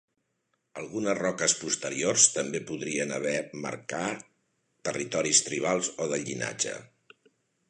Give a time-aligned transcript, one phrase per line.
[0.83, 3.35] Algunes roques posteriors també podrien haver
[3.67, 4.09] marcar
[4.91, 6.77] territoris tribals o de llinatge.